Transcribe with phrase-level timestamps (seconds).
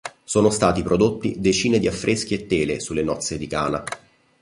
[0.23, 3.83] Sono stati prodotti decine di affreschi e tele sulle nozze di Cana.